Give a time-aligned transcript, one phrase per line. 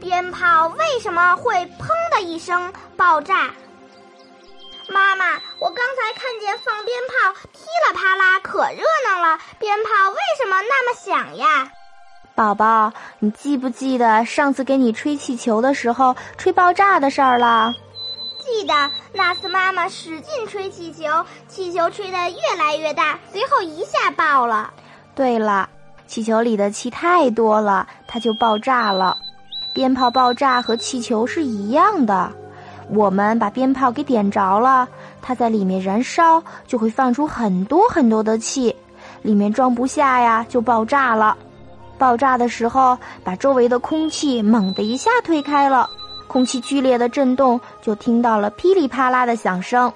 [0.00, 3.50] 鞭炮为什么会砰的一声爆炸？
[4.88, 9.38] 妈妈，我刚才看见放鞭炮噼里啪啦，可热闹了。
[9.58, 11.70] 鞭炮为什么那么响呀？
[12.34, 17.74] 宝宝，你记不记得上次给你吹气球的时候吹爆炸的事儿了？
[18.42, 24.72] 记得那次妈妈使劲吹气球，气球吹得越来越大，随后一下爆了。
[25.14, 25.68] 对了，
[26.06, 29.18] 气球里的气太多了，它就爆炸了。
[29.80, 32.30] 鞭炮爆炸和气球是一样的。
[32.90, 34.86] 我们把鞭炮给点着了，
[35.22, 38.76] 它在里面燃烧，就会放出很多很多的气，
[39.22, 41.34] 里面装不下呀，就爆炸了。
[41.96, 45.88] 爆炸的时候，把周围的空气猛地一下推开了，
[46.28, 49.90] 空气剧烈的震动，就听到了噼里啪啦的响声。